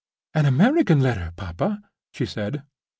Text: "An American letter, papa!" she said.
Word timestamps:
"An 0.33 0.47
American 0.47 0.99
letter, 0.99 1.31
papa!" 1.37 1.83
she 2.11 2.25
said. 2.25 2.63